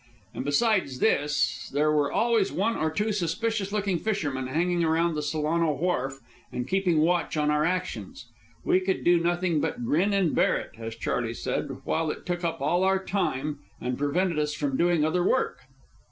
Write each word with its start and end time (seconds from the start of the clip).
And 0.33 0.43
besides 0.43 0.97
this, 0.97 1.69
there 1.71 1.91
were 1.91 2.11
always 2.11 2.51
one 2.51 2.75
or 2.75 2.89
two 2.89 3.11
suspicious 3.11 3.71
looking 3.71 3.99
fishermen 3.99 4.47
hanging 4.47 4.83
around 4.83 5.13
the 5.13 5.21
Solano 5.21 5.75
Wharf 5.77 6.17
and 6.51 6.67
keeping 6.67 7.01
watch 7.01 7.37
on 7.37 7.51
our 7.51 7.63
actions. 7.63 8.25
We 8.65 8.79
could 8.79 9.03
do 9.03 9.19
nothing 9.19 9.59
but 9.61 9.85
"grin 9.85 10.11
and 10.11 10.33
bear 10.33 10.57
it," 10.57 10.71
as 10.79 10.95
Charley 10.95 11.35
said, 11.35 11.67
while 11.83 12.09
it 12.09 12.25
took 12.25 12.43
up 12.43 12.61
all 12.61 12.83
our 12.83 12.97
time 13.05 13.59
and 13.79 13.95
prevented 13.95 14.39
us 14.39 14.55
from 14.55 14.75
doing 14.75 15.05
other 15.05 15.23
work. 15.23 15.59